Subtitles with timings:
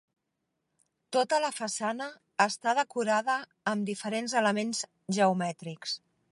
[1.17, 2.07] Tota la façana
[2.47, 3.37] està decorada
[3.75, 4.85] amb diferents elements
[5.19, 5.99] geomètrics.